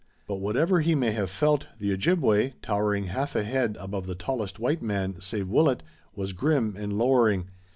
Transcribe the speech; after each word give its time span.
But 0.27 0.37
whatever 0.37 0.79
he 0.79 0.95
may 0.95 1.11
have 1.11 1.29
felt, 1.29 1.67
the 1.77 1.93
Ojibway, 1.93 2.55
towering 2.63 3.03
half 3.03 3.35
a 3.35 3.43
head 3.43 3.77
above 3.79 4.07
the 4.07 4.15
tallest 4.15 4.57
white 4.57 4.81
man, 4.81 5.17
save 5.19 5.47
Willet, 5.47 5.83
was 6.15 6.33
grim 6.33 6.75
and 6.75 6.97
lowering. 6.97 7.45